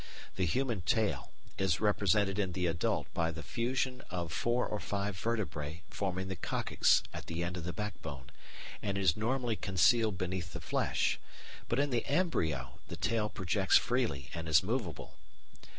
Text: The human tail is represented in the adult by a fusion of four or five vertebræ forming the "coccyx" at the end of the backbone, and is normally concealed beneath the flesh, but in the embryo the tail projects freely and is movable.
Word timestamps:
The 0.35 0.47
human 0.47 0.81
tail 0.81 1.31
is 1.59 1.79
represented 1.79 2.39
in 2.39 2.53
the 2.53 2.65
adult 2.65 3.13
by 3.13 3.29
a 3.29 3.33
fusion 3.43 4.01
of 4.09 4.33
four 4.33 4.65
or 4.65 4.79
five 4.79 5.15
vertebræ 5.15 5.81
forming 5.91 6.27
the 6.27 6.35
"coccyx" 6.35 7.03
at 7.13 7.27
the 7.27 7.43
end 7.43 7.55
of 7.55 7.65
the 7.65 7.71
backbone, 7.71 8.31
and 8.81 8.97
is 8.97 9.15
normally 9.15 9.55
concealed 9.57 10.17
beneath 10.17 10.53
the 10.53 10.59
flesh, 10.59 11.19
but 11.69 11.77
in 11.77 11.91
the 11.91 12.03
embryo 12.07 12.79
the 12.87 12.97
tail 12.97 13.29
projects 13.29 13.77
freely 13.77 14.31
and 14.33 14.49
is 14.49 14.63
movable. 14.63 15.17